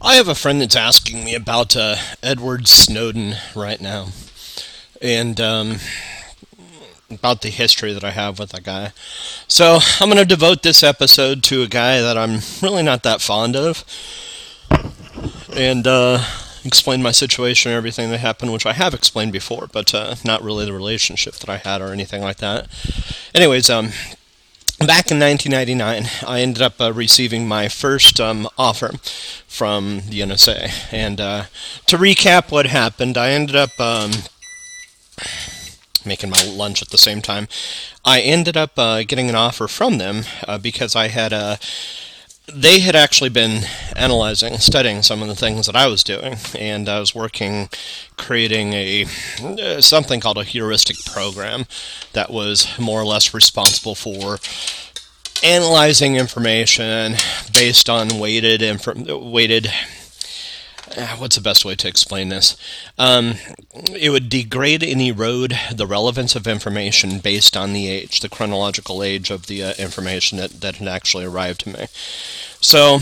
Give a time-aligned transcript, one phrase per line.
[0.00, 4.08] I have a friend that's asking me about uh, Edward Snowden right now,
[5.00, 5.76] and um,
[7.10, 8.92] about the history that I have with that guy.
[9.48, 13.22] So I'm going to devote this episode to a guy that I'm really not that
[13.22, 13.84] fond of,
[15.56, 16.22] and uh,
[16.64, 20.42] explain my situation and everything that happened, which I have explained before, but uh, not
[20.42, 22.68] really the relationship that I had or anything like that.
[23.34, 23.90] Anyways, um,
[24.78, 28.92] back in 1999, I ended up uh, receiving my first um, offer
[29.46, 30.92] from the NSA.
[30.92, 31.44] And uh,
[31.86, 34.10] to recap what happened, I ended up um,
[36.04, 37.48] making my lunch at the same time.
[38.04, 41.58] I ended up uh, getting an offer from them uh, because I had a
[42.52, 43.64] they had actually been
[43.96, 47.68] analyzing, studying some of the things that I was doing, and I was working,
[48.16, 49.06] creating a
[49.42, 51.66] uh, something called a heuristic program
[52.12, 54.38] that was more or less responsible for
[55.42, 57.14] analyzing information
[57.52, 59.70] based on weighted inf- weighted
[61.18, 62.56] what's the best way to explain this?
[62.98, 63.34] Um,
[63.94, 69.02] it would degrade and erode the relevance of information based on the age, the chronological
[69.02, 71.86] age of the uh, information that, that had actually arrived to me.
[72.60, 73.00] So,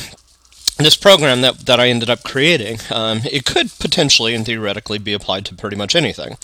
[0.78, 5.12] this program that, that I ended up creating, um, it could potentially and theoretically be
[5.12, 6.36] applied to pretty much anything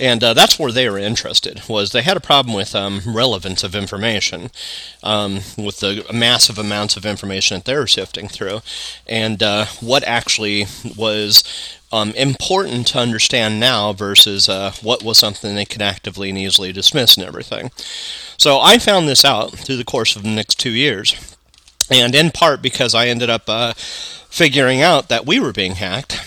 [0.00, 1.62] and uh, that's where they were interested.
[1.68, 4.50] Was they had a problem with um, relevance of information,
[5.02, 8.60] um, with the massive amounts of information that they were sifting through,
[9.06, 10.64] and uh, what actually
[10.96, 11.44] was
[11.92, 16.72] um, important to understand now versus uh, what was something they could actively and easily
[16.72, 17.70] dismiss and everything.
[18.38, 21.36] So I found this out through the course of the next two years,
[21.90, 26.20] and in part because I ended up uh, figuring out that we were being hacked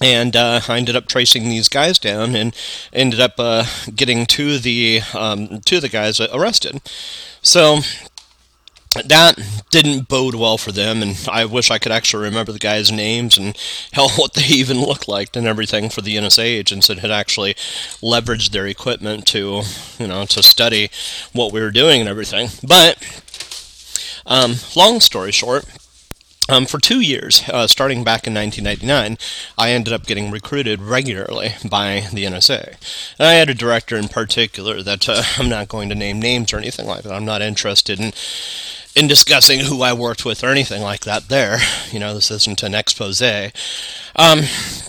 [0.00, 2.54] and uh, I ended up tracing these guys down and
[2.92, 6.80] ended up uh, getting to the um, to the guys arrested.
[7.42, 7.80] So
[9.04, 9.38] that
[9.70, 13.36] didn't bode well for them, and I wish I could actually remember the guys' names
[13.36, 13.56] and
[13.92, 17.54] hell, what they even looked like and everything for the NSA agents that had actually
[18.00, 19.62] leveraged their equipment to,
[19.98, 20.90] you know, to study
[21.32, 22.48] what we were doing and everything.
[22.66, 23.02] But
[24.28, 25.64] um, long story short,
[26.50, 29.18] um, for two years, uh, starting back in 1999,
[29.58, 32.76] I ended up getting recruited regularly by the NSA.
[33.18, 36.52] And I had a director in particular that uh, I'm not going to name names
[36.52, 37.12] or anything like that.
[37.12, 38.12] I'm not interested in
[38.96, 41.58] in discussing who I worked with or anything like that there.
[41.92, 43.22] You know, this isn't an expose.
[43.22, 44.40] Um,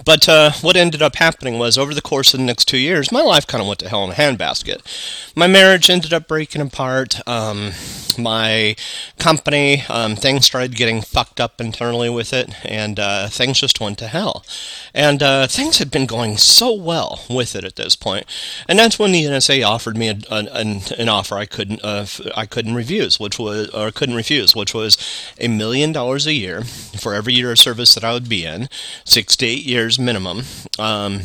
[0.04, 3.12] but uh, what ended up happening was over the course of the next two years,
[3.12, 5.36] my life kind of went to hell in a handbasket.
[5.36, 7.20] My marriage ended up breaking apart.
[7.28, 7.74] Um,
[8.18, 8.76] my
[9.18, 13.98] company, um, things started getting fucked up internally with it, and uh, things just went
[14.00, 14.46] to hell.
[14.94, 18.26] And uh, things had been going so well with it at this point,
[18.68, 22.06] and that's when the NSA offered me a, an, an, offer I couldn't uh,
[22.36, 24.98] I couldn't refuse, which was or couldn't refuse, which was
[25.40, 28.70] a million dollars a year for every year of service that I would be in,
[29.04, 30.44] six to eight years minimum.
[30.78, 31.22] Um,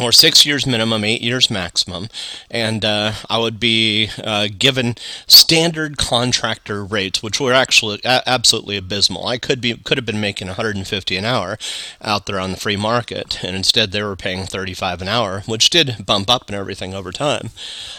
[0.00, 2.08] or six years minimum, eight years maximum,
[2.50, 8.76] and uh, I would be uh, given standard contractor rates, which were actually a- absolutely
[8.76, 9.26] abysmal.
[9.26, 11.58] I could be could have been making 150 an hour
[12.02, 15.70] out there on the free market, and instead they were paying 35 an hour, which
[15.70, 17.50] did bump up and everything over time.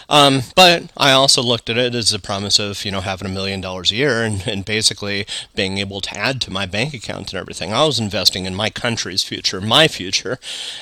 [0.08, 3.32] Um, but I also looked at it as a promise of you know having a
[3.32, 7.32] million dollars a year and, and basically being able to add to my bank account
[7.32, 7.72] and everything.
[7.72, 10.38] I was investing in my country's future, my future,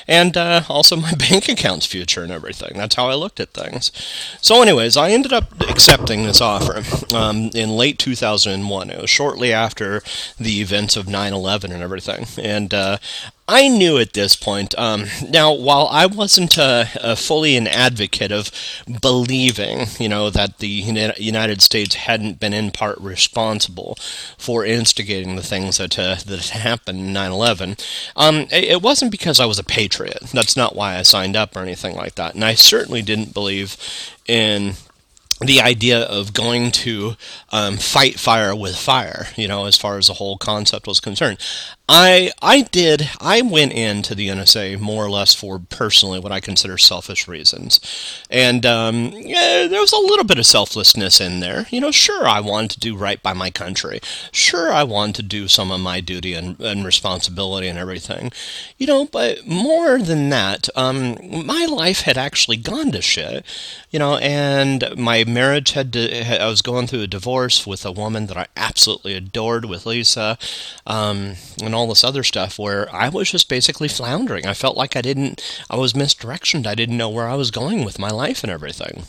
[0.07, 2.77] and uh, also my my bank account's future and everything.
[2.77, 3.91] That's how I looked at things.
[4.41, 6.83] So, anyways, I ended up accepting this offer
[7.15, 8.89] um, in late 2001.
[8.89, 10.01] It was shortly after
[10.37, 12.25] the events of 9 11 and everything.
[12.37, 12.97] And uh,
[13.51, 14.77] I knew at this point.
[14.77, 16.53] Um, now, while I wasn't
[17.17, 18.51] fully an advocate of
[19.01, 23.97] believing, you know, that the United States hadn't been in part responsible
[24.37, 27.83] for instigating the things that uh, that happened in 9/11,
[28.15, 30.19] um, it, it wasn't because I was a patriot.
[30.31, 32.35] That's not why I signed up or anything like that.
[32.35, 33.77] And I certainly didn't believe
[34.27, 34.75] in
[35.41, 37.15] the idea of going to
[37.51, 41.37] um, fight fire with fire, you know, as far as the whole concept was concerned.
[41.91, 46.39] I I did I went into the NSA more or less for personally what I
[46.39, 47.79] consider selfish reasons,
[48.29, 51.65] and um, yeah, there was a little bit of selflessness in there.
[51.71, 54.01] You know, sure I wanted to do right by my country,
[54.31, 58.31] sure I wanted to do some of my duty and, and responsibility and everything,
[58.77, 63.43] you know, but more than that, um, my life had actually gone to shit,
[63.89, 66.39] you know, and my marriage had to.
[66.39, 70.37] I was going through a divorce with a woman that I absolutely adored with Lisa,
[70.85, 71.33] um,
[71.63, 74.45] and all this other stuff where I was just basically floundering.
[74.45, 76.67] I felt like I didn't, I was misdirectioned.
[76.67, 79.05] I didn't know where I was going with my life and everything.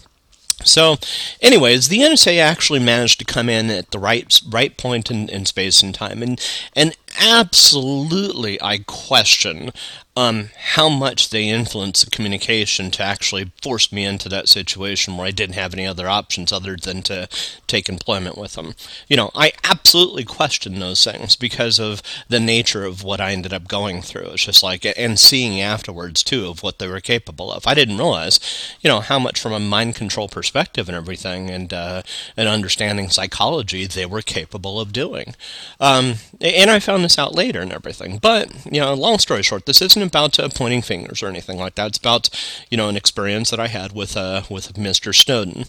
[0.65, 0.97] So,
[1.41, 5.47] anyways, the NSA actually managed to come in at the right right point in, in
[5.47, 6.41] space and time, and
[6.75, 9.73] and absolutely I question
[10.17, 15.27] um, how much they influenced the communication to actually force me into that situation where
[15.27, 17.29] I didn't have any other options other than to
[17.67, 18.75] take employment with them.
[19.09, 23.53] You know, I absolutely question those things because of the nature of what I ended
[23.53, 24.31] up going through.
[24.33, 27.67] It's just like, and seeing afterwards too of what they were capable of.
[27.67, 28.41] I didn't realize,
[28.81, 32.03] you know, how much from a mind control perspective and everything and, uh,
[32.37, 35.35] and understanding psychology they were capable of doing.
[35.79, 38.19] Um, and I found this out later and everything.
[38.19, 41.75] But, you know, long story short, this isn't about uh, pointing fingers or anything like
[41.77, 41.89] that.
[41.89, 42.31] It's about
[42.71, 45.15] you know an experience that I had with uh, with Mr.
[45.15, 45.65] Snowden.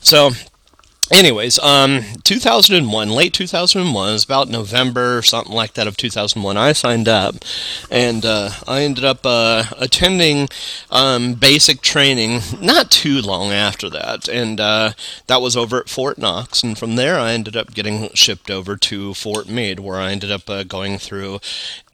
[0.00, 0.30] So
[1.10, 6.56] anyways, um, 2001, late 2001, was about November, something like that, of 2001.
[6.56, 7.36] I signed up,
[7.90, 10.48] and uh, I ended up uh, attending
[10.90, 14.92] um, basic training not too long after that, and uh,
[15.26, 16.62] that was over at Fort Knox.
[16.62, 20.30] And from there, I ended up getting shipped over to Fort Meade, where I ended
[20.30, 21.40] up uh, going through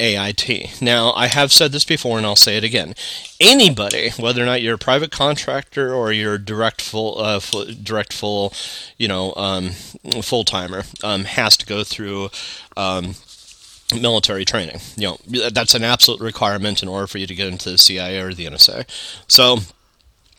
[0.00, 0.81] AIT.
[0.81, 2.94] Now, I have said this before, and I'll say it again.
[3.40, 8.12] Anybody, whether or not you're a private contractor or you're direct full, uh, full direct
[8.12, 8.52] full,
[9.04, 9.68] you know, um,
[10.22, 12.30] full timer, um, has to go through.
[12.74, 13.14] Um,
[14.00, 14.80] military training.
[14.96, 18.18] You know, that's an absolute requirement in order for you to get into the CIA
[18.18, 18.86] or the NSA.
[19.28, 19.58] So,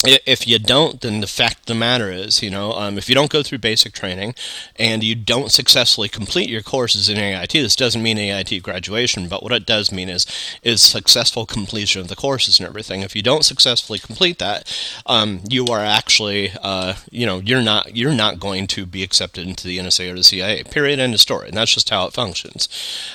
[0.03, 3.15] if you don't, then the fact of the matter is, you know, um, if you
[3.15, 4.35] don't go through basic training
[4.75, 9.41] and you don't successfully complete your courses in AIT, this doesn't mean AIT graduation, but
[9.41, 10.25] what it does mean is
[10.61, 13.01] is successful completion of the courses and everything.
[13.01, 14.71] If you don't successfully complete that,
[15.05, 19.47] um, you are actually, uh, you know, you're not you're not going to be accepted
[19.47, 20.63] into the NSA or the CIA.
[20.63, 20.99] Period.
[20.99, 21.47] End of story.
[21.47, 22.69] And that's just how it functions.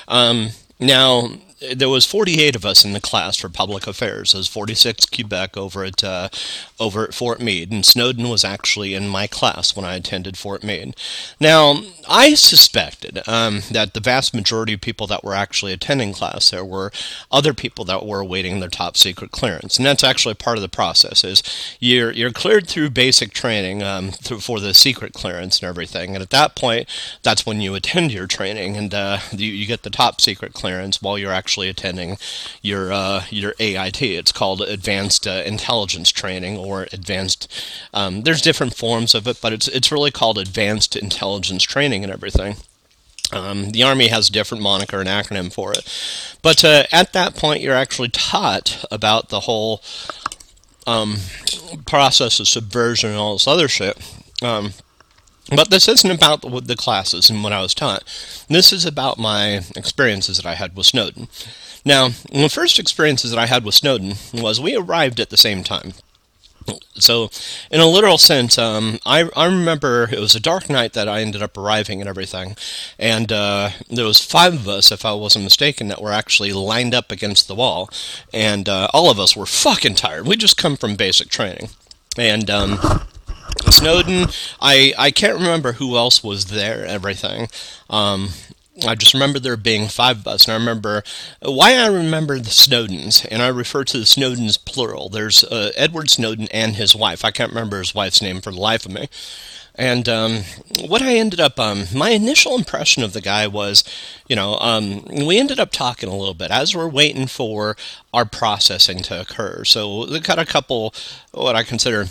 [0.07, 0.49] Um,
[0.79, 1.29] now,
[1.75, 4.31] there was 48 of us in the class for public affairs.
[4.31, 6.29] There was 46 Quebec over at uh,
[6.79, 10.63] over at Fort Meade, and Snowden was actually in my class when I attended Fort
[10.63, 10.95] Meade.
[11.39, 16.49] Now, I suspected um, that the vast majority of people that were actually attending class
[16.49, 16.91] there were
[17.31, 20.69] other people that were awaiting their top secret clearance, and that's actually part of the
[20.69, 21.23] process.
[21.23, 21.43] Is
[21.79, 26.23] you're you're cleared through basic training um, through, for the secret clearance and everything, and
[26.23, 26.89] at that point,
[27.21, 31.01] that's when you attend your training and uh, you, you get the top secret clearance
[31.01, 32.17] while you're actually attending
[32.61, 34.01] your uh, your AIT.
[34.01, 37.51] It's called Advanced uh, Intelligence Training or Advanced.
[37.93, 42.11] Um, there's different forms of it, but it's it's really called Advanced Intelligence Training and
[42.11, 42.55] everything.
[43.31, 45.87] Um, the Army has a different moniker and acronym for it.
[46.41, 49.81] But uh, at that point, you're actually taught about the whole
[50.85, 51.17] um,
[51.85, 53.97] process of subversion and all this other shit.
[54.41, 54.73] Um,
[55.49, 58.03] but this isn't about the, classes and what I was taught.
[58.47, 61.27] This is about my experiences that I had with Snowden.
[61.83, 65.63] Now, the first experiences that I had with Snowden was we arrived at the same
[65.63, 65.93] time.
[66.93, 67.31] So,
[67.71, 71.21] in a literal sense, um, I, I remember it was a dark night that I
[71.21, 72.55] ended up arriving and everything,
[72.99, 76.93] and uh, there was five of us, if I wasn't mistaken, that were actually lined
[76.93, 77.89] up against the wall,
[78.31, 80.27] and uh, all of us were fucking tired.
[80.27, 81.69] We just come from basic training,
[82.15, 82.79] and um,
[83.69, 84.27] Snowden,
[84.59, 86.85] I I can't remember who else was there.
[86.85, 87.47] Everything.
[87.89, 88.29] Um,
[88.87, 91.03] I just remember there being five of us, and I remember
[91.41, 95.09] why I remember the Snowdens, and I refer to the Snowdens plural.
[95.09, 97.25] There's uh, Edward Snowden and his wife.
[97.25, 99.09] I can't remember his wife's name for the life of me.
[99.75, 100.43] And um,
[100.81, 103.83] what I ended up, um, my initial impression of the guy was,
[104.27, 107.77] you know, um, we ended up talking a little bit as we're waiting for
[108.13, 109.63] our processing to occur.
[109.63, 110.93] So we got a couple,
[111.31, 112.07] what I consider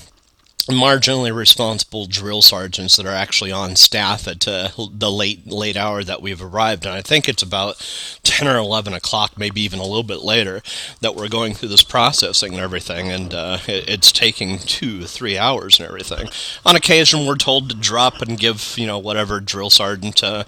[0.66, 6.02] marginally responsible drill sergeants that are actually on staff at uh, the late late hour
[6.02, 6.86] that we've arrived.
[6.86, 7.76] And I think it's about
[8.22, 10.62] 10 or 11 o'clock maybe even a little bit later
[11.00, 13.10] that we're going through this processing and everything.
[13.10, 16.28] And uh, it, it's taking two three hours and everything.
[16.64, 20.44] On occasion we're told to drop and give you know whatever drill sergeant uh,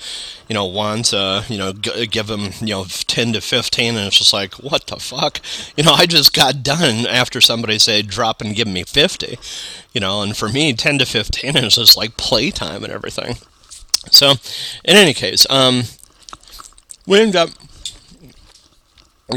[0.48, 4.06] you know wants uh, you know g- give them you know 10 to 15 and
[4.06, 5.40] it's just like what the fuck?
[5.76, 9.38] You know I just got done after somebody said drop and give me 50
[9.92, 13.36] you know, and for me, 10 to 15 is just like playtime and everything.
[14.10, 14.32] So,
[14.84, 15.84] in any case, um,
[17.06, 17.50] we end up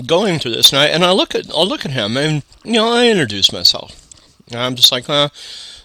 [0.06, 2.74] going through this, and I, and I look at I look at him, and you
[2.74, 4.02] know, I introduce myself.
[4.52, 5.30] And I'm just like, uh,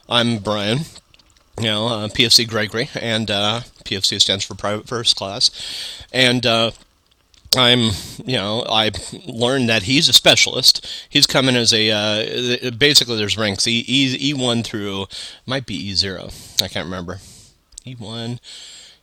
[0.08, 0.80] I'm Brian,
[1.58, 5.50] you know, uh, PFC Gregory, and uh, PFC stands for Private First Class,
[6.12, 6.70] and uh,
[7.56, 7.90] I'm,
[8.24, 8.92] you know, I
[9.26, 10.86] learned that he's a specialist.
[11.08, 15.06] He's coming as a, uh, basically there's ranks E, e, E1 through,
[15.46, 16.62] might be E0.
[16.62, 17.18] I can't remember.
[17.84, 18.38] E1,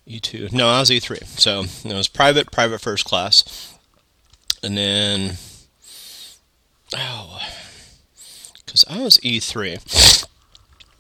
[0.08, 0.54] E2.
[0.54, 1.26] No, I was E3.
[1.26, 3.78] So it was private, private first class.
[4.64, 5.38] And then,
[6.96, 7.40] oh,
[8.66, 10.26] because I was E3.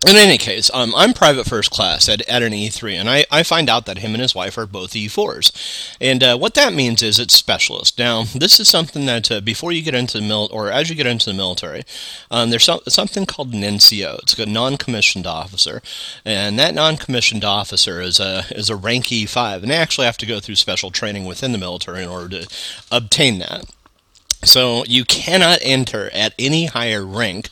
[0.06, 3.42] In any case, um, I'm private first class at, at an E3, and I, I
[3.42, 5.96] find out that him and his wife are both E4s.
[6.00, 7.98] And uh, what that means is it's specialist.
[7.98, 10.96] Now, this is something that uh, before you get into the mil, or as you
[10.96, 11.82] get into the military,
[12.30, 14.20] um, there's so, something called an NCO.
[14.20, 15.82] It's a non-commissioned officer,
[16.24, 20.28] and that non-commissioned officer is a is a rank E5, and they actually have to
[20.28, 22.48] go through special training within the military in order to
[22.92, 23.66] obtain that.
[24.44, 27.50] So you cannot enter at any higher rank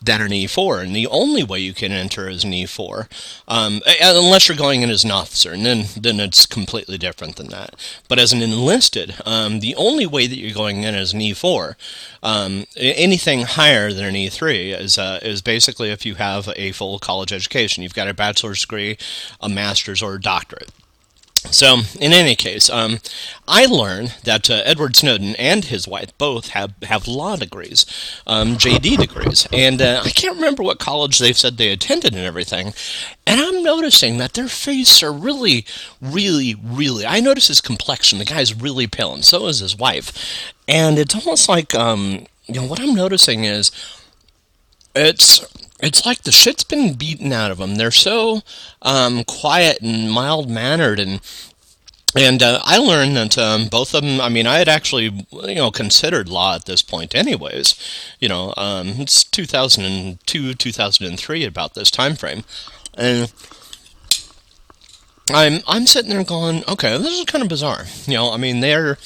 [0.00, 3.08] than an E4, and the only way you can enter is an E4,
[3.48, 7.48] um, unless you're going in as an officer, and then then it's completely different than
[7.48, 7.74] that.
[8.08, 11.74] But as an enlisted, um, the only way that you're going in as an E4,
[12.22, 17.00] um, anything higher than an E3 is uh, is basically if you have a full
[17.00, 18.96] college education, you've got a bachelor's degree,
[19.40, 20.70] a master's, or a doctorate.
[21.50, 22.98] So, in any case, um,
[23.46, 27.86] I learned that uh, Edward Snowden and his wife both have, have law degrees,
[28.26, 32.24] um, JD degrees, and uh, I can't remember what college they've said they attended and
[32.24, 32.74] everything.
[33.26, 35.64] And I'm noticing that their faces are really,
[36.02, 37.06] really, really.
[37.06, 38.18] I notice his complexion.
[38.18, 40.12] The guy's really pale, and so is his wife.
[40.66, 43.70] And it's almost like, um, you know, what I'm noticing is
[44.94, 45.46] it's
[45.80, 47.76] it's like the shit's been beaten out of them.
[47.76, 48.42] They're so
[48.82, 51.20] um, quiet and mild mannered, and
[52.16, 54.20] and uh, I learned that um, both of them.
[54.20, 57.74] I mean, I had actually you know considered law at this point, anyways.
[58.20, 62.44] You know, um, it's 2002, 2003, about this time frame,
[62.94, 63.32] and.
[65.30, 67.84] I'm I'm sitting there going, okay, this is kind of bizarre.
[68.06, 68.96] You know, I mean, they're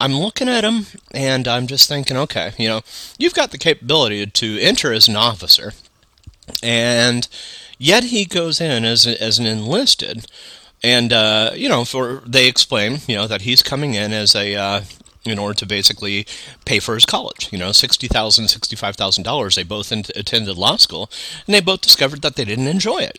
[0.00, 2.80] I'm looking at them, and I'm just thinking, okay, you know,
[3.18, 5.74] you've got the capability to enter as an officer,
[6.62, 7.28] and
[7.78, 10.26] yet he goes in as as an enlisted,
[10.82, 14.54] and uh, you know, for they explain, you know, that he's coming in as a
[14.54, 14.82] uh,
[15.24, 16.26] in order to basically
[16.64, 17.48] pay for his college.
[17.52, 19.56] You know, sixty thousand, sixty-five thousand dollars.
[19.56, 21.10] They both attended law school,
[21.46, 23.18] and they both discovered that they didn't enjoy it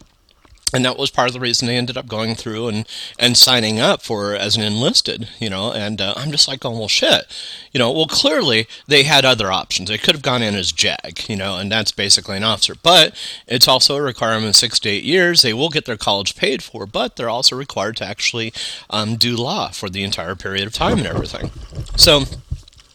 [0.74, 2.88] and that was part of the reason they ended up going through and
[3.20, 6.72] and signing up for as an enlisted you know and uh, i'm just like oh
[6.72, 7.25] well shit.
[7.72, 9.90] You know well clearly they had other options.
[9.90, 12.75] They could have gone in as jag you know and that's basically an officer.
[12.75, 13.16] But
[13.48, 15.42] it's also a requirement of six to eight years.
[15.42, 18.54] They will get their college paid for but they're also required to actually
[18.90, 21.51] um, do law for the entire period of time and everything.
[21.96, 22.24] So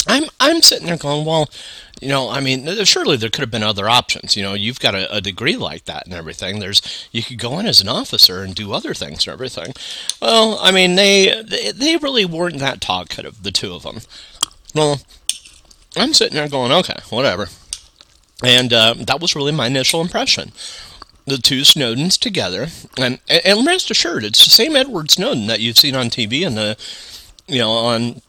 [0.06, 1.48] i'm i'm sitting there going well
[2.00, 4.36] you know, I mean, surely there could have been other options.
[4.36, 6.58] You know, you've got a, a, degree like that and everything.
[6.58, 9.72] There's you could go in as an officer and do other things and everything.
[10.20, 11.42] Well, I mean, they
[11.74, 14.00] they really weren't that talkative, the two of them.
[14.74, 15.00] Well,
[15.96, 17.48] I'm sitting there going, okay, whatever.
[18.44, 20.52] And uh, that was really my initial impression.
[21.24, 25.78] The two Snowdens together, and and rest assured, it's the same Edward Snowden that you've
[25.78, 26.76] seen on TV and the,
[27.48, 28.20] you know, on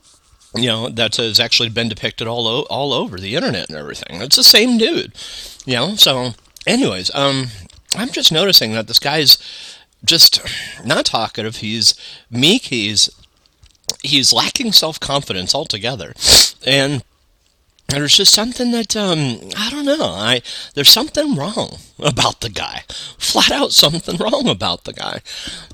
[0.58, 4.22] you know that has actually been depicted all o- all over the internet and everything.
[4.22, 5.14] It's the same dude,
[5.66, 5.96] you know.
[5.96, 6.32] So,
[6.66, 7.48] anyways, um,
[7.96, 9.38] I'm just noticing that this guy's
[10.04, 10.42] just
[10.86, 11.58] not talkative.
[11.58, 11.94] He's
[12.30, 12.64] meek.
[12.64, 13.10] He's
[14.04, 16.14] he's lacking self confidence altogether,
[16.66, 17.04] and
[17.90, 20.04] there's just something that um, I don't know.
[20.04, 20.42] I
[20.76, 22.84] there's something wrong about the guy.
[23.18, 25.22] Flat out something wrong about the guy.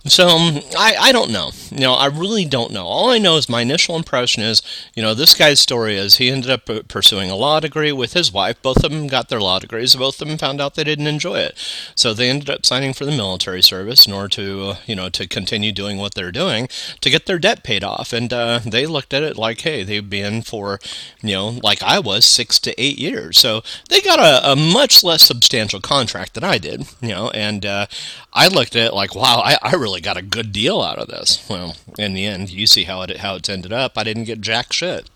[0.06, 1.52] So um, I I don't know.
[1.72, 2.86] You know, I really don't know.
[2.86, 4.62] All I know is my initial impression is,
[4.94, 8.32] you know, this guy's story is he ended up pursuing a law degree with his
[8.32, 8.62] wife.
[8.62, 9.96] Both of them got their law degrees.
[9.96, 11.58] Both of them found out they didn't enjoy it.
[11.96, 15.10] So they ended up signing for the military service in order to, uh, you know,
[15.10, 16.68] to continue doing what they're doing
[17.02, 18.14] to get their debt paid off.
[18.14, 20.80] And uh, they looked at it like, hey, they've been for,
[21.22, 23.38] you know, like I was six to eight years.
[23.38, 27.66] So they got a, a much less substantial contract than I did, you know, and
[27.66, 27.88] uh,
[28.34, 31.08] I looked at it like, wow, I, I really got a good deal out of
[31.08, 31.46] this.
[31.50, 33.98] Well, in the end, you see how it how it's ended up.
[33.98, 35.10] I didn't get jack shit.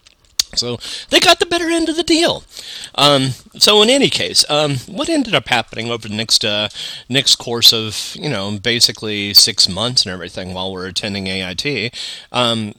[0.55, 0.77] So
[1.09, 2.43] they got the better end of the deal.
[2.95, 6.69] Um, so in any case, um, what ended up happening over the next uh,
[7.09, 11.93] next course of you know basically six months and everything while we're attending AIT,
[12.31, 12.73] um,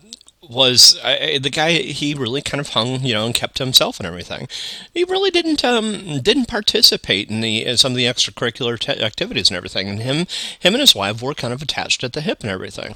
[0.49, 4.07] was the guy he really kind of hung you know and kept to himself and
[4.07, 4.49] everything.
[4.95, 9.51] He really didn't um, didn't participate in the in some of the extracurricular te- activities
[9.51, 9.89] and everything.
[9.89, 10.27] And him
[10.59, 12.95] him and his wife were kind of attached at the hip and everything.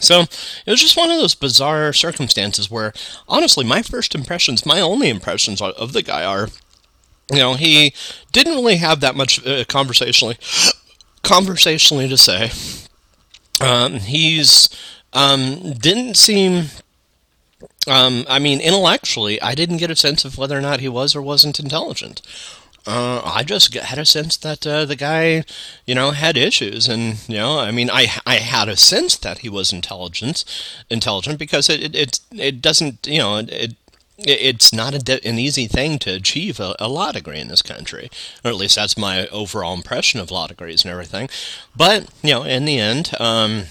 [0.00, 2.92] So it was just one of those bizarre circumstances where
[3.28, 6.48] honestly my first impressions my only impressions of the guy are
[7.30, 7.92] you know he
[8.32, 10.38] didn't really have that much uh, conversationally
[11.22, 12.50] conversationally to say.
[13.60, 14.68] Um, he's
[15.12, 16.66] um, didn't seem.
[17.88, 21.16] Um, I mean, intellectually, I didn't get a sense of whether or not he was
[21.16, 22.22] or wasn't intelligent.
[22.86, 25.44] Uh, I just had a sense that uh, the guy,
[25.86, 29.38] you know, had issues, and you know, I mean, I I had a sense that
[29.38, 30.44] he was intelligent,
[30.90, 33.74] intelligent because it it it, it doesn't, you know, it
[34.18, 38.10] it's not a, an easy thing to achieve a, a, law degree in this country,
[38.44, 41.28] or at least that's my overall impression of law degrees and everything.
[41.74, 43.64] But you know, in the end, um,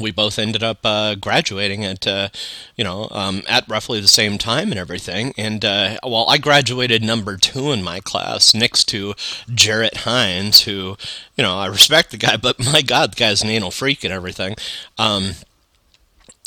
[0.00, 2.28] we both ended up uh, graduating at uh,
[2.76, 7.02] you know um, at roughly the same time and everything and uh, well I graduated
[7.02, 9.14] number two in my class next to
[9.52, 10.96] Jarrett Hines who
[11.36, 14.12] you know I respect the guy but my god the guy's an anal freak and
[14.12, 14.56] everything
[14.98, 15.32] um,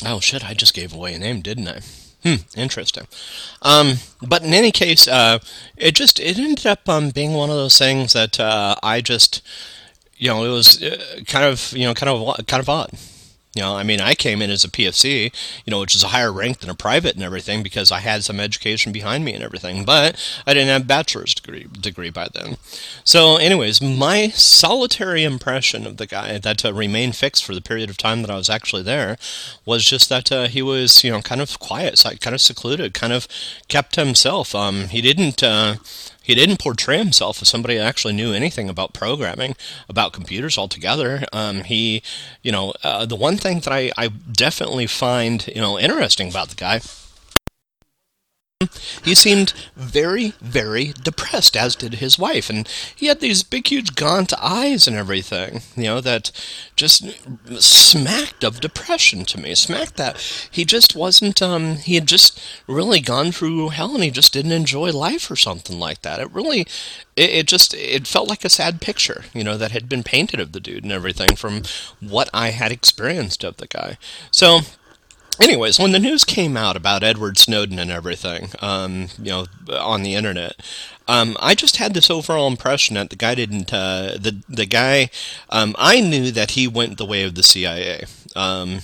[0.05, 1.81] oh shit I just gave away a name didn't I
[2.23, 3.07] Hmm, interesting.
[3.61, 5.39] Um, but in any case, uh,
[5.77, 9.41] it just it ended up um, being one of those things that uh, I just,
[10.17, 12.89] you know, it was uh, kind of you know kind of kind of odd.
[13.57, 15.33] You know, I mean, I came in as a PFC,
[15.65, 18.23] you know, which is a higher rank than a private and everything because I had
[18.23, 22.27] some education behind me and everything, but I didn't have a bachelor's degree degree by
[22.31, 22.57] then.
[23.03, 27.89] So, anyways, my solitary impression of the guy that uh, remained fixed for the period
[27.89, 29.17] of time that I was actually there
[29.65, 33.11] was just that uh, he was, you know, kind of quiet, kind of secluded, kind
[33.11, 33.27] of
[33.67, 34.53] kept himself.
[34.53, 35.41] Um, he didn't.
[35.41, 35.77] Uh,
[36.27, 39.55] he didn't portray himself as somebody that actually knew anything about programming,
[39.87, 41.23] about computers altogether.
[41.31, 42.03] Um, he,
[42.43, 46.49] you know, uh, the one thing that I, I definitely find, you know, interesting about
[46.49, 46.81] the guy
[49.03, 53.93] he seemed very, very depressed, as did his wife, and he had these big, huge,
[53.93, 56.31] gaunt eyes and everything, you know, that
[56.75, 57.05] just
[57.61, 59.53] smacked of depression to me.
[59.53, 60.17] Smacked that
[60.49, 64.51] he just wasn't, um, he had just really gone through hell and he just didn't
[64.51, 66.19] enjoy life or something like that.
[66.19, 66.61] It really,
[67.15, 70.39] it, it just, it felt like a sad picture, you know, that had been painted
[70.39, 71.61] of the dude and everything from
[71.99, 73.99] what I had experienced of the guy.
[74.31, 74.61] So,
[75.39, 80.03] anyways, when the news came out about Edward Snowden and everything, um, you know, on
[80.03, 80.55] the internet,
[81.07, 83.73] um, I just had this overall impression that the guy didn't.
[83.73, 85.09] Uh, the the guy,
[85.49, 88.03] um, I knew that he went the way of the CIA.
[88.35, 88.79] Um,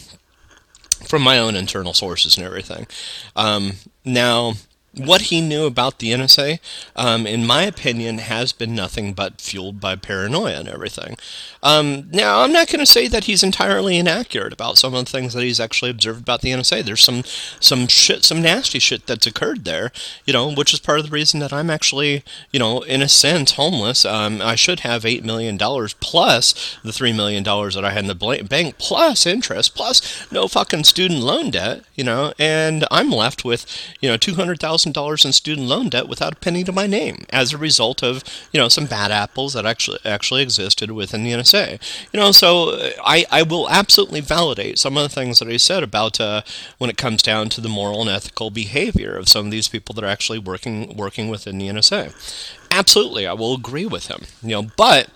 [1.08, 2.88] from my own internal sources and everything.
[3.36, 3.74] Um,
[4.06, 4.54] now,
[4.96, 6.60] what he knew about the NSA,
[6.96, 11.18] um, in my opinion, has been nothing but fueled by paranoia and everything.
[11.64, 15.12] Um, now, I'm not going to say that he's entirely inaccurate about some of the
[15.12, 16.84] things that he's actually observed about the NSA.
[16.84, 17.24] There's some
[17.60, 19.92] some shit, some nasty shit that's occurred there,
[20.26, 23.10] you know, which is part of the reason that I'm actually, you know, in a
[23.10, 24.06] sense, homeless.
[24.06, 28.04] Um, I should have eight million dollars plus the three million dollars that I had
[28.04, 33.10] in the bank, plus interest, plus no fucking student loan debt, you know, and I'm
[33.10, 33.66] left with,
[34.02, 36.88] you know, two hundred thousand $1,000 in student loan debt without a penny to my
[36.88, 41.24] name as a result of, you know, some bad apples that actually actually existed within
[41.24, 41.80] the NSA.
[42.12, 45.58] You know, so uh, I, I will absolutely validate some of the things that he
[45.58, 46.42] said about uh,
[46.78, 49.94] when it comes down to the moral and ethical behavior of some of these people
[49.96, 52.14] that are actually working working within the NSA.
[52.72, 54.24] Absolutely, I will agree with him.
[54.42, 55.10] You know, but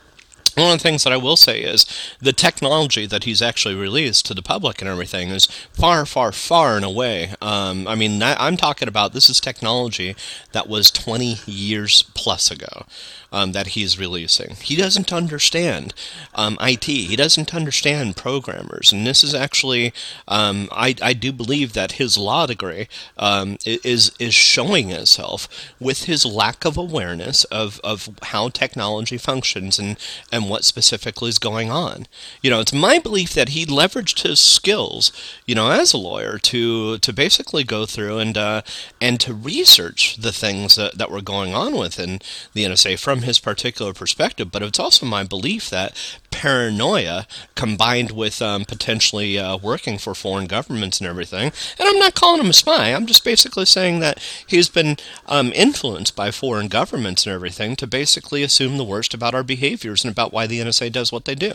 [0.57, 1.85] one of the things that I will say is
[2.19, 6.75] the technology that he's actually released to the public and everything is far, far, far
[6.75, 7.33] and away.
[7.41, 10.15] Um, I mean, I'm talking about this is technology
[10.53, 12.85] that was 20 years plus ago
[13.31, 14.55] um, that he's releasing.
[14.55, 15.93] He doesn't understand
[16.35, 16.85] um, IT.
[16.85, 19.93] He doesn't understand programmers, and this is actually,
[20.27, 22.87] um, I, I do believe that his law degree
[23.17, 25.47] um, is is showing itself
[25.79, 29.97] with his lack of awareness of, of how technology functions and
[30.31, 32.07] and what specifically is going on.
[32.41, 35.11] You know, it's my belief that he leveraged his skills,
[35.45, 38.61] you know, as a lawyer to to basically go through and uh,
[39.01, 42.19] and to research the things that, that were going on within
[42.53, 45.95] the NSA from from his particular perspective, but it's also my belief that
[46.30, 47.25] paranoia
[47.56, 51.51] combined with um, potentially uh, working for foreign governments and everything.
[51.80, 52.93] And I'm not calling him a spy.
[52.93, 57.88] I'm just basically saying that he's been um, influenced by foreign governments and everything to
[57.88, 61.36] basically assume the worst about our behaviors and about why the NSA does what they
[61.36, 61.53] do.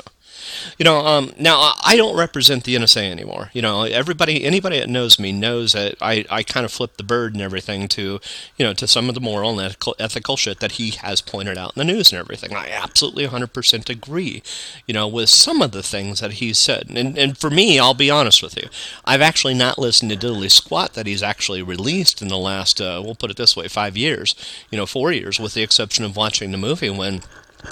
[0.79, 3.51] You know, um, now I don't represent the NSA anymore.
[3.53, 7.03] You know, everybody, anybody that knows me knows that I, I kind of flip the
[7.03, 8.21] bird and everything to,
[8.57, 11.59] you know, to some of the moral and ethical, ethical shit that he has pointed
[11.59, 12.55] out in the news and everything.
[12.55, 14.42] I absolutely 100% agree,
[14.87, 16.88] you know, with some of the things that he's said.
[16.90, 18.68] And, and for me, I'll be honest with you,
[19.05, 23.01] I've actually not listened to Diddly Squat that he's actually released in the last, uh,
[23.05, 24.35] we'll put it this way, five years,
[24.71, 27.23] you know, four years, with the exception of watching the movie when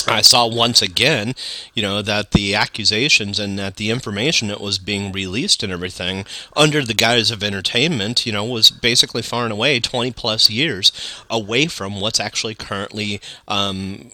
[0.07, 1.35] I saw once again,
[1.75, 6.25] you know, that the accusations and that the information that was being released and everything
[6.57, 10.93] under the guise of entertainment, you know, was basically far and away 20 plus years
[11.29, 14.11] away from what's actually currently, um,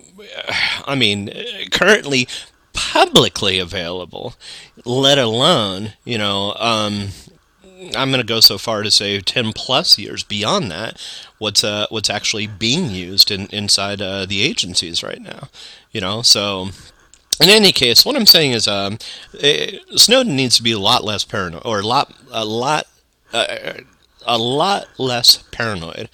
[0.87, 1.31] I mean,
[1.71, 2.27] currently
[2.73, 4.35] publicly available,
[4.85, 7.09] let alone, you know, um,
[7.95, 11.01] I'm going to go so far to say 10 plus years beyond that,
[11.39, 15.49] what's uh, what's actually being used in, inside uh, the agencies right now.
[15.93, 16.71] You know, so
[17.41, 18.99] in any case, what I'm saying is, um,
[19.35, 22.87] it, eh, Snowden needs to be a lot less paranoid, or a lot, a lot.
[23.33, 23.75] Uh,
[24.29, 26.09] a lot less paranoid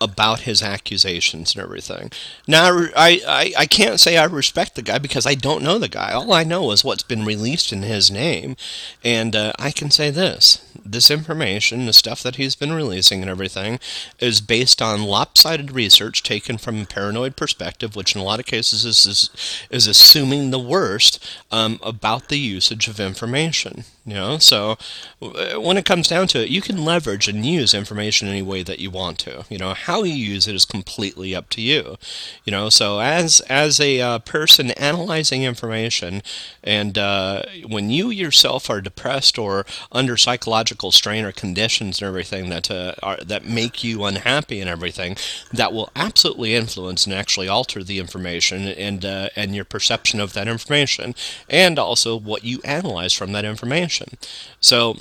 [0.00, 2.10] about his accusations and everything.
[2.46, 5.88] Now, I, I, I can't say I respect the guy because I don't know the
[5.88, 6.12] guy.
[6.12, 8.56] All I know is what's been released in his name.
[9.02, 13.30] And uh, I can say this this information, the stuff that he's been releasing and
[13.30, 13.78] everything,
[14.18, 18.46] is based on lopsided research taken from a paranoid perspective, which in a lot of
[18.46, 19.30] cases is is,
[19.70, 23.84] is assuming the worst um, about the usage of information.
[24.06, 24.76] You know, so
[25.22, 28.62] uh, when it comes down to it, you can leverage and use information any way
[28.62, 29.46] that you want to.
[29.48, 31.96] You know, how you use it is completely up to you.
[32.44, 36.22] You know, so as as a uh, person analyzing information,
[36.62, 42.50] and uh, when you yourself are depressed or under psychological strain or conditions and everything
[42.50, 45.16] that uh, are, that make you unhappy and everything,
[45.50, 50.34] that will absolutely influence and actually alter the information and uh, and your perception of
[50.34, 51.14] that information,
[51.48, 53.93] and also what you analyze from that information.
[54.60, 54.96] So,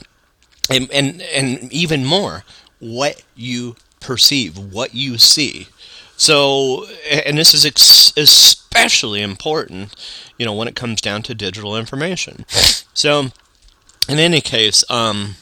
[0.69, 2.43] and, and, and even more,
[2.79, 5.67] what you perceive, what you see.
[6.15, 9.95] So, and this is ex- especially important,
[10.37, 12.45] you know, when it comes down to digital information.
[12.93, 13.31] So,
[14.07, 15.35] in any case, um,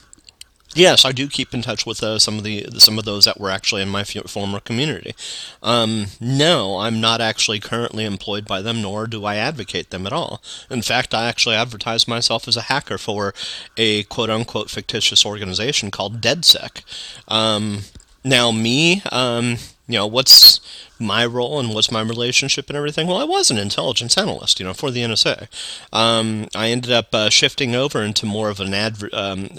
[0.74, 3.40] Yes, I do keep in touch with uh, some of the some of those that
[3.40, 5.14] were actually in my former community.
[5.62, 10.14] Um, no, I'm not actually currently employed by them, nor do I advocate them at
[10.14, 10.42] all.
[10.70, 13.34] In fact, I actually advertise myself as a hacker for
[13.76, 16.84] a quote unquote fictitious organization called DedSec.
[17.28, 17.80] Um,
[18.24, 19.58] now, me, um,
[19.88, 20.62] you know, what's
[21.00, 23.08] my role and what's my relationship and everything?
[23.08, 25.48] Well, I was an intelligence analyst, you know, for the NSA.
[25.92, 29.50] Um, I ended up uh, shifting over into more of an adver- um,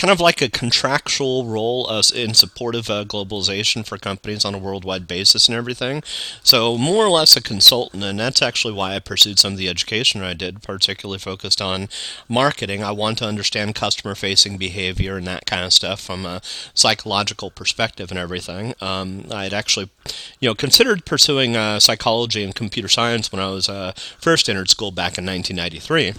[0.00, 4.54] kind of like a contractual role uh, in support of uh, globalization for companies on
[4.54, 6.02] a worldwide basis and everything.
[6.42, 9.68] So more or less a consultant, and that's actually why I pursued some of the
[9.68, 11.90] education I did, particularly focused on
[12.30, 12.82] marketing.
[12.82, 16.40] I want to understand customer-facing behavior and that kind of stuff from a
[16.72, 18.74] psychological perspective and everything.
[18.80, 19.90] Um, I had actually,
[20.40, 24.70] you know, considered pursuing uh, psychology and computer science when I was uh, first entered
[24.70, 26.14] school back in 1993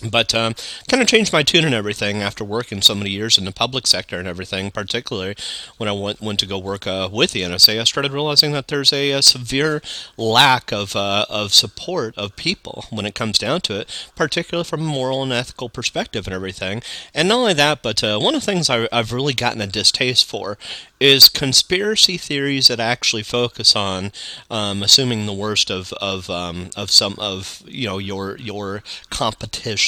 [0.00, 0.54] but um,
[0.88, 3.86] kind of changed my tune and everything after working so many years in the public
[3.86, 4.70] sector and everything.
[4.70, 5.36] Particularly
[5.76, 8.68] when I went went to go work uh, with the NSA, I started realizing that
[8.68, 9.82] there's a, a severe
[10.16, 14.82] lack of uh, of support of people when it comes down to it, particularly from
[14.82, 16.82] a moral and ethical perspective and everything.
[17.14, 19.66] And not only that, but uh, one of the things I, I've really gotten a
[19.66, 20.58] distaste for
[20.98, 24.12] is conspiracy theories that actually focus on
[24.50, 29.85] um, assuming the worst of of um, of some of you know your your competition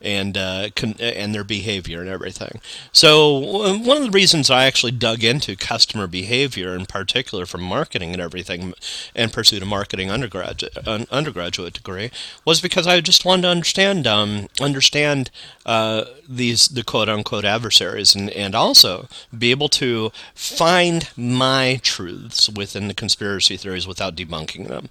[0.00, 2.60] and uh, con- and their behavior and everything.
[2.92, 8.12] So one of the reasons I actually dug into customer behavior, in particular from marketing
[8.12, 8.74] and everything,
[9.14, 12.10] and pursued a marketing undergraduate un- undergraduate degree,
[12.44, 15.30] was because I just wanted to understand um, understand
[15.66, 22.48] uh, these the quote unquote adversaries and and also be able to find my truths
[22.48, 24.90] within the conspiracy theories without debunking them.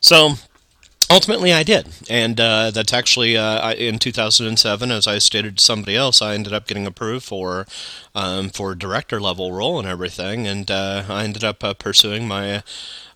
[0.00, 0.34] So
[1.10, 4.90] ultimately I did, and uh, that's actually uh, in 2007.
[4.90, 7.66] As I stated to somebody else, I ended up getting approved for
[8.14, 12.62] um, for director level role and everything, and uh, I ended up uh, pursuing my.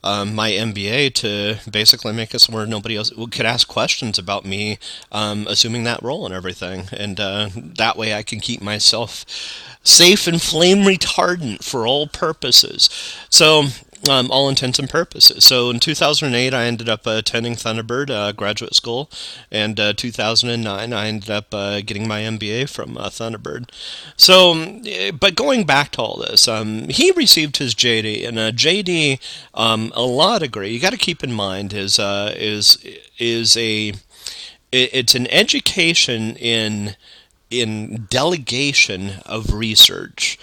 [0.03, 4.79] Um, my MBA to basically make it where nobody else could ask questions about me
[5.12, 9.26] um, assuming that role and everything, and uh, that way I can keep myself
[9.83, 12.88] safe and flame retardant for all purposes.
[13.29, 13.64] So
[14.09, 15.45] um, all intents and purposes.
[15.45, 19.11] So in 2008, I ended up uh, attending Thunderbird uh, graduate school,
[19.51, 23.71] and uh, 2009, I ended up uh, getting my MBA from uh, Thunderbird.
[24.17, 24.83] So, um,
[25.19, 29.21] but going back to all this, um, he received his JD, and a JD,
[29.55, 30.71] um, a law degree.
[30.71, 32.79] You got to keep in mind is uh, is
[33.19, 33.93] is a
[34.73, 36.95] it's an education in
[37.51, 40.39] in delegation of research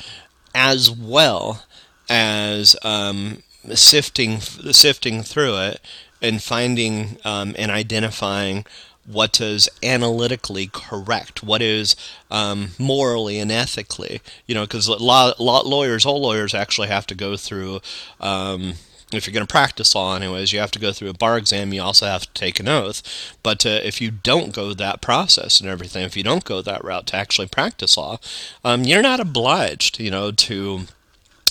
[0.53, 1.63] as well
[2.09, 3.41] as um,
[3.75, 5.81] sifting sifting through it
[6.21, 8.65] and finding um, and identifying
[9.07, 11.95] what is analytically correct, what is
[12.29, 17.15] um, morally and ethically, you know, because law, law, lawyers, all lawyers actually have to
[17.15, 17.79] go through.
[18.19, 18.73] Um,
[19.13, 21.71] if you're going to practice law, anyways, you have to go through a bar exam.
[21.71, 23.01] You also have to take an oath.
[23.41, 26.83] But uh, if you don't go that process and everything, if you don't go that
[26.83, 28.19] route to actually practice law,
[28.65, 30.87] um, you're not obliged, you know, to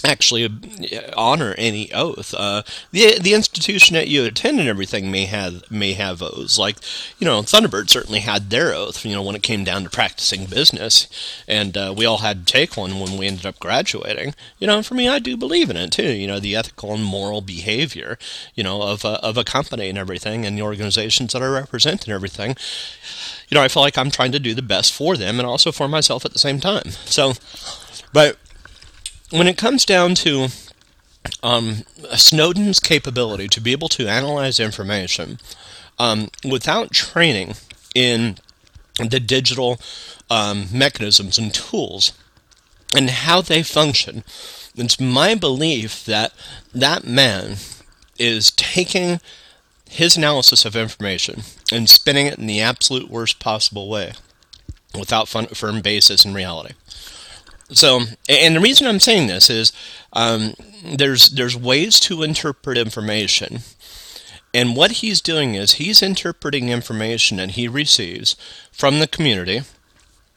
[0.04, 2.34] actually uh, honor any oath.
[2.34, 6.58] Uh, the the institution that you attend and everything may have may have oaths.
[6.58, 6.76] Like
[7.18, 9.04] you know, Thunderbird certainly had their oath.
[9.04, 11.08] You know, when it came down to practicing business,
[11.46, 14.34] and uh, we all had to take one when we ended up graduating.
[14.58, 16.12] You know, for me, I do believe in it too.
[16.12, 18.18] You know, the ethical and moral behavior.
[18.54, 22.04] You know, of a, of a company and everything, and the organizations that I represent
[22.04, 22.56] and everything.
[23.48, 25.70] You know, I feel like I'm trying to do the best for them and also
[25.70, 26.90] for myself at the same time.
[27.04, 27.34] So,
[28.12, 28.38] but
[29.30, 30.48] when it comes down to
[31.42, 31.84] um,
[32.14, 35.38] Snowden's capability to be able to analyze information
[35.98, 37.54] um, without training
[37.94, 38.36] in
[38.98, 39.78] the digital
[40.30, 42.12] um, mechanisms and tools
[42.94, 44.22] and how they function,
[44.76, 46.32] it's my belief that
[46.74, 47.56] that man
[48.18, 49.20] is taking
[49.88, 54.12] his analysis of information and spinning it in the absolute worst possible way
[54.98, 56.74] without firm basis in reality.
[57.70, 59.72] So, and the reason I'm saying this is
[60.12, 63.60] um, there's there's ways to interpret information,
[64.54, 68.36] and what he's doing is he's interpreting information that he receives
[68.70, 69.62] from the community,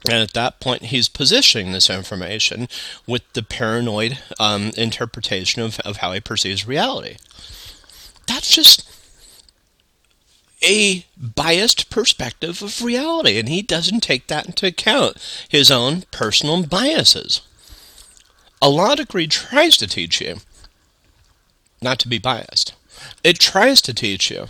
[0.05, 2.67] and at that point he's positioning this information
[3.05, 7.17] with the paranoid um, interpretation of, of how he perceives reality.
[8.25, 8.89] That's just
[10.63, 15.17] a biased perspective of reality, and he doesn't take that into account,
[15.47, 17.41] his own personal biases.
[18.61, 20.37] A law degree tries to teach you
[21.81, 22.73] not to be biased.
[23.23, 24.47] It tries to teach you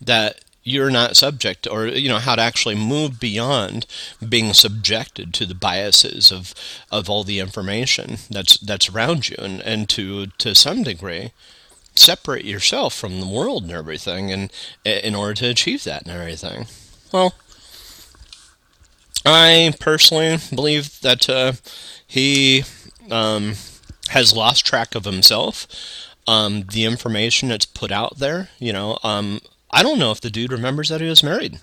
[0.00, 3.86] that you're not subject or you know how to actually move beyond
[4.26, 6.54] being subjected to the biases of
[6.90, 11.32] of all the information that's that's around you and and to to some degree
[11.94, 14.52] separate yourself from the world and everything and
[14.84, 16.66] in order to achieve that and everything.
[17.12, 17.34] Well
[19.24, 21.52] i personally believe that uh,
[22.06, 22.64] he
[23.10, 23.54] um,
[24.08, 25.66] has lost track of himself.
[26.26, 29.40] Um, the information that's put out there you know um,
[29.72, 31.58] i don't know if the dude remembers that he was married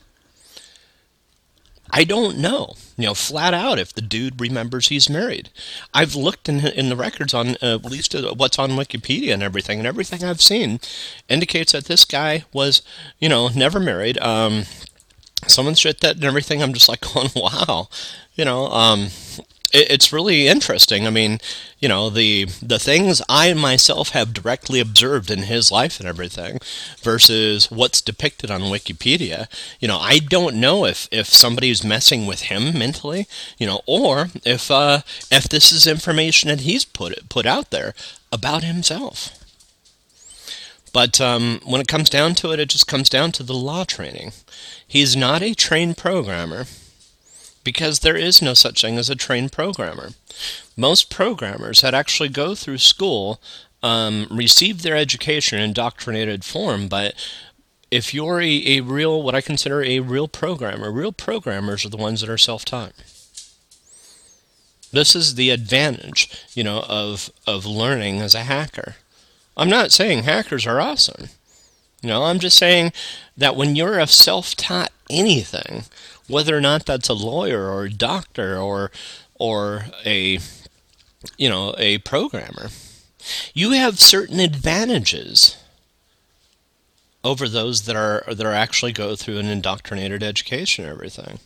[1.91, 5.49] I don't know, you know, flat out if the dude remembers he's married.
[5.93, 9.43] I've looked in in the records on uh, at least uh, what's on Wikipedia and
[9.43, 10.79] everything, and everything I've seen
[11.27, 12.81] indicates that this guy was,
[13.19, 14.17] you know, never married.
[14.19, 14.63] Um,
[15.47, 16.61] someone shit that and everything.
[16.61, 17.89] I'm just like going, wow,
[18.35, 19.09] you know, um,
[19.73, 21.05] it's really interesting.
[21.05, 21.39] I mean,
[21.79, 26.59] you know, the the things I myself have directly observed in his life and everything
[27.01, 29.47] versus what's depicted on Wikipedia.
[29.79, 33.27] You know, I don't know if if somebody's messing with him mentally,
[33.57, 35.01] you know, or if uh,
[35.31, 37.93] if this is information that he's put put out there
[38.31, 39.35] about himself.
[40.91, 43.83] But um, when it comes down to it, it just comes down to the law
[43.83, 44.31] training.
[44.87, 46.65] He's not a trained programmer
[47.63, 50.09] because there is no such thing as a trained programmer.
[50.77, 53.41] Most programmers that actually go through school
[53.81, 57.15] um, receive their education in indoctrinated form, but
[57.91, 61.97] if you're a, a real, what I consider a real programmer, real programmers are the
[61.97, 62.93] ones that are self taught.
[64.91, 68.95] This is the advantage, you know, of of learning as a hacker.
[69.55, 71.29] I'm not saying hackers are awesome.
[72.01, 72.93] You know, I'm just saying
[73.37, 75.83] that when you're a self taught anything,
[76.29, 78.91] whether or not that's a lawyer or a doctor or
[79.35, 80.39] or a
[81.37, 82.69] you know a programmer.
[83.53, 85.57] You have certain advantages
[87.23, 91.39] over those that are that are actually go through an indoctrinated education and everything.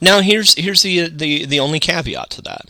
[0.00, 2.66] Now here's here's the the the only caveat to that.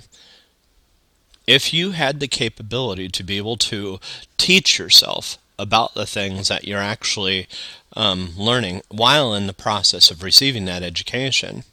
[1.47, 4.01] If you had the capability to be able to
[4.37, 7.49] teach yourself about the things that you're actually
[7.97, 11.65] um, learning while in the process of receiving that education.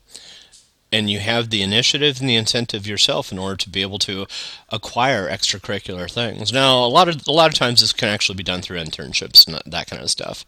[0.92, 4.28] And you have the initiative and the incentive yourself in order to be able to
[4.70, 6.54] acquire extracurricular things.
[6.54, 9.46] Now, a lot of a lot of times this can actually be done through internships
[9.46, 10.46] and that kind of stuff,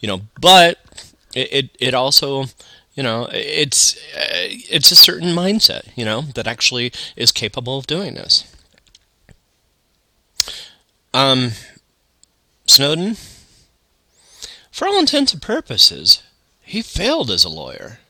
[0.00, 0.22] you know.
[0.40, 0.78] But
[1.34, 2.46] it it, it also
[2.94, 8.14] you know it's it's a certain mindset you know that actually is capable of doing
[8.14, 8.44] this
[11.14, 11.50] um
[12.66, 13.16] snowden
[14.76, 16.22] for all intents and purposes,
[16.60, 18.00] he failed as a lawyer.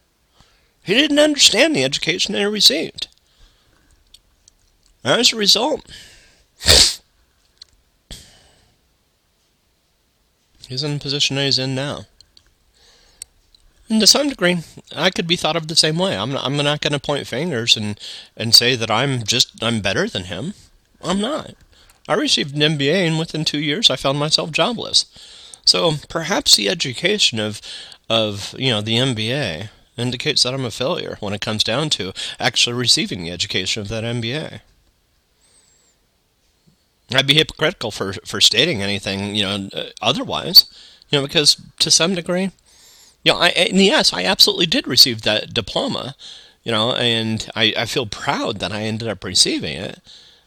[0.83, 3.07] He didn't understand the education that he received.
[5.05, 5.89] As a result,
[10.69, 12.07] he's in the position that he's in now.
[13.89, 14.59] And to some degree,
[14.93, 16.17] I could be thought of the same way.
[16.17, 17.97] I'm not, I'm not going to point fingers and,
[18.37, 20.55] and say that I'm just I'm better than him.
[21.01, 21.55] I'm not.
[22.09, 25.07] I received an MBA, and within two years, I found myself jobless.
[25.67, 27.61] So perhaps the education of
[28.09, 32.13] of you know the MBA indicates that I'm a failure when it comes down to
[32.39, 34.61] actually receiving the education of that MBA.
[37.15, 40.67] I'd be hypocritical for for stating anything, you know, uh, otherwise,
[41.11, 42.51] you know, because to some degree,
[43.25, 46.17] you know, I and yes, I absolutely did receive that diploma,
[46.65, 50.01] you know, and I, I feel proud that I ended up receiving it,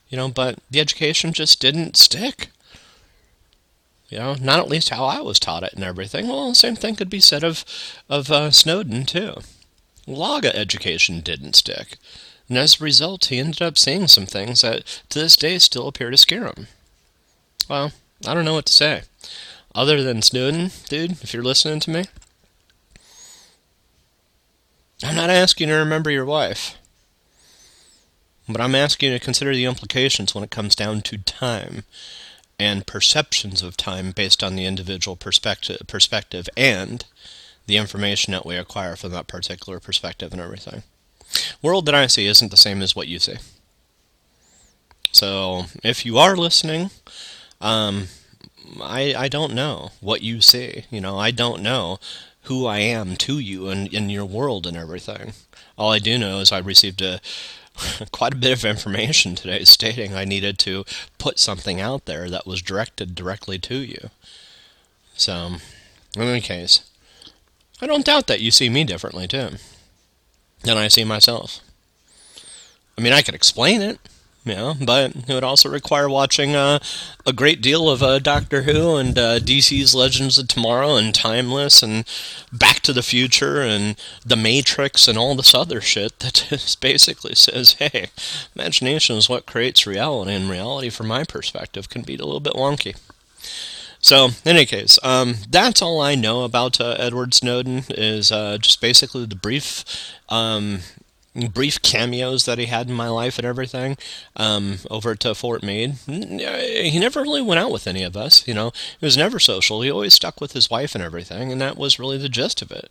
[0.09, 2.49] you know, but the education just didn't stick.
[4.09, 6.27] You know, not at least how I was taught it and everything.
[6.27, 7.63] Well, the same thing could be said of
[8.09, 9.35] of uh, Snowden too.
[10.07, 11.97] Laga education didn't stick.
[12.47, 15.87] And as a result, he ended up seeing some things that to this day still
[15.87, 16.67] appear to scare him.
[17.69, 17.91] Well,
[18.25, 19.03] I don't know what to say.
[19.75, 22.05] Other than Snowden, dude, if you're listening to me,
[25.03, 26.75] I'm not asking you to remember your wife.
[28.47, 31.83] But I'm asking you to consider the implications when it comes down to time
[32.59, 37.05] and perceptions of time based on the individual perspective, perspective and
[37.65, 40.83] the information that we acquire from that particular perspective and everything.
[41.61, 43.35] World that I see isn't the same as what you see.
[45.11, 46.89] So if you are listening,
[47.61, 48.07] um,
[48.81, 50.85] I I don't know what you see.
[50.89, 51.99] You know, I don't know
[52.43, 55.33] who I am to you and in your world and everything.
[55.77, 57.19] All I do know is I received a
[58.11, 60.85] quite a bit of information today stating I needed to
[61.17, 64.09] put something out there that was directed directly to you.
[65.15, 65.55] So,
[66.15, 66.89] in any case,
[67.81, 69.51] I don't doubt that you see me differently too
[70.63, 71.61] than I see myself.
[72.97, 73.99] I mean, I could explain it,
[74.49, 76.79] know, but it would also require watching uh,
[77.25, 81.81] a great deal of uh, Doctor Who and uh, DC's Legends of Tomorrow and Timeless
[81.81, 82.05] and
[82.51, 87.35] Back to the Future and The Matrix and all this other shit that just basically
[87.35, 88.07] says, hey,
[88.55, 92.53] imagination is what creates reality, and reality, from my perspective, can be a little bit
[92.53, 92.95] wonky.
[94.01, 97.83] So, in any case, um, that's all I know about uh, Edward Snowden.
[97.89, 99.83] Is uh, just basically the brief,
[100.29, 100.79] um,
[101.53, 103.97] brief cameos that he had in my life and everything.
[104.35, 108.47] Um, over to Fort Meade, he never really went out with any of us.
[108.47, 109.81] You know, he was never social.
[109.81, 112.71] He always stuck with his wife and everything, and that was really the gist of
[112.71, 112.89] it.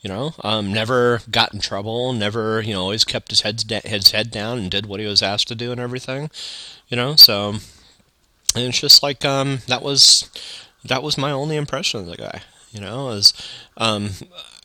[0.00, 2.12] You know, um, never got in trouble.
[2.12, 5.22] Never, you know, always kept his head his head down and did what he was
[5.22, 6.30] asked to do and everything.
[6.88, 7.56] You know, so
[8.54, 10.28] and it's just like um, that was
[10.84, 12.42] that was my only impression of the guy.
[12.70, 13.32] You know, as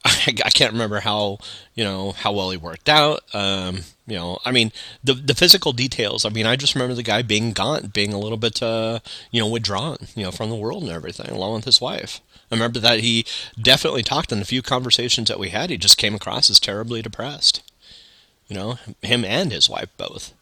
[0.03, 0.09] I,
[0.45, 1.39] I, can't remember how
[1.75, 3.21] you know how well he worked out.
[3.33, 4.71] Um, you know, I mean
[5.03, 6.25] the the physical details.
[6.25, 8.99] I mean, I just remember the guy being gaunt, being a little bit uh,
[9.31, 12.21] you know withdrawn, you know, from the world and everything, along with his wife.
[12.51, 13.25] I remember that he
[13.59, 15.69] definitely talked in a few conversations that we had.
[15.69, 17.63] He just came across as terribly depressed.
[18.47, 20.33] You know, him and his wife both.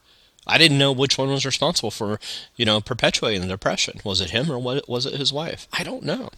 [0.48, 2.20] I didn't know which one was responsible for,
[2.56, 4.02] you know, perpetuating the depression.
[4.04, 5.68] Was it him or was it his wife?
[5.72, 6.30] I don't know.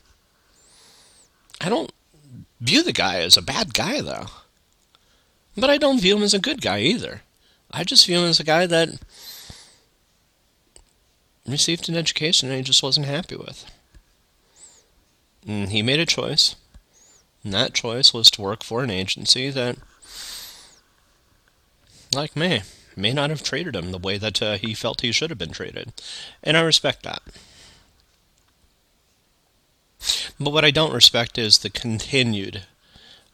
[1.61, 1.91] I don't
[2.63, 4.27] view the guy as a bad guy, though.
[5.55, 7.21] But I don't view him as a good guy either.
[7.71, 8.99] I just view him as a guy that
[11.47, 13.69] received an education and he just wasn't happy with.
[15.45, 16.55] And he made a choice.
[17.43, 19.77] And that choice was to work for an agency that,
[22.15, 22.61] like me,
[22.95, 25.51] may not have treated him the way that uh, he felt he should have been
[25.51, 25.91] treated.
[26.41, 27.21] And I respect that.
[30.39, 32.63] But what I don't respect is the continued.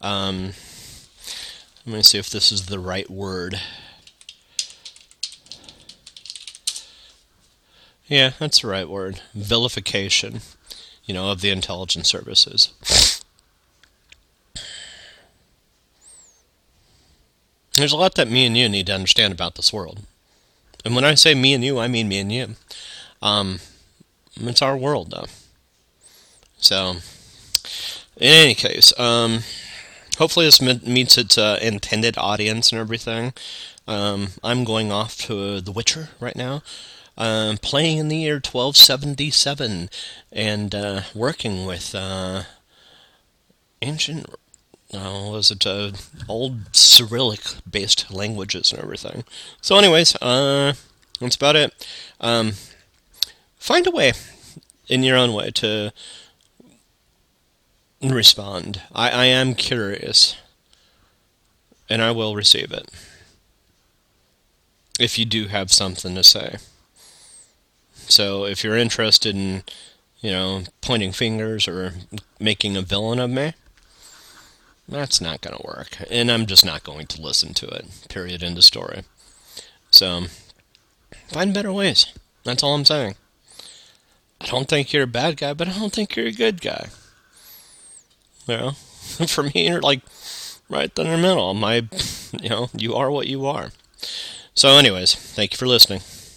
[0.02, 0.52] Um,
[1.86, 3.60] let me see if this is the right word.
[8.08, 9.22] Yeah, that's the right word.
[9.34, 10.42] Vilification,
[11.06, 12.74] you know, of the intelligence services.
[17.74, 20.02] There's a lot that me and you need to understand about this world.
[20.84, 22.56] And when I say me and you, I mean me and you.
[23.22, 23.60] Um,
[24.36, 25.28] it's our world, though.
[26.60, 26.98] So,
[28.18, 29.40] in any case, um,
[30.18, 33.34] hopefully this meets its uh, intended audience and everything.
[33.88, 36.62] Um, I'm going off to The Witcher right now.
[37.18, 39.90] Um, playing in the year 1277
[40.32, 42.44] and uh, working with uh,
[43.82, 44.28] ancient
[44.94, 45.92] uh, was it uh,
[46.28, 49.24] old Cyrillic based languages and everything.
[49.62, 50.74] So, anyways, uh,
[51.20, 51.88] that's about it.
[52.20, 52.54] Um,
[53.58, 54.14] find a way,
[54.88, 55.94] in your own way, to
[58.02, 58.82] respond.
[58.94, 60.36] I, I am curious,
[61.90, 62.90] and I will receive it
[65.00, 66.58] if you do have something to say.
[67.96, 69.64] So, if you're interested in,
[70.20, 71.94] you know, pointing fingers or
[72.40, 73.54] making a villain of me
[74.90, 75.98] that's not going to work.
[76.10, 77.86] And I'm just not going to listen to it.
[78.10, 78.44] Period.
[78.44, 79.04] End of story.
[79.92, 80.24] So,
[81.28, 82.08] find better ways.
[82.44, 83.16] That's all I'm saying.
[84.42, 86.90] I don't think you're a bad guy, but I don't think you're a good guy.
[88.50, 88.72] Know,
[89.28, 90.02] for me, you're like
[90.70, 91.54] right in the middle.
[91.54, 91.88] My,
[92.42, 93.72] you know, you are what you are.
[94.56, 96.02] So, anyways, thank you for listening.